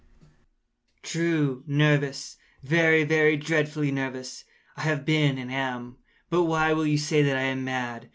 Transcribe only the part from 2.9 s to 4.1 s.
very dreadfully